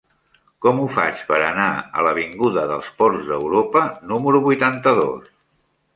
Com 0.65 0.79
ho 0.83 0.85
faig 0.93 1.19
per 1.31 1.37
anar 1.49 1.67
a 2.01 2.05
l'avinguda 2.07 2.65
dels 2.71 2.89
Ports 3.03 3.29
d'Europa 3.33 3.87
número 4.13 4.45
vuitanta-dos? 4.51 5.33